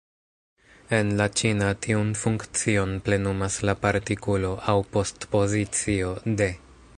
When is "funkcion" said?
2.21-2.95